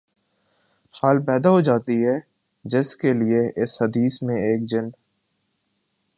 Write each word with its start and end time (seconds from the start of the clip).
حال 0.93 1.17
پیدا 1.25 1.49
ہو 1.49 1.59
جاتی 1.61 1.97
ہے 2.05 2.17
جس 2.65 2.95
کے 2.95 3.13
لیے 3.13 3.41
اس 3.63 3.81
حدیث 3.81 4.21
میں 4.23 4.41
ایک 4.41 4.65
جن 4.69 4.89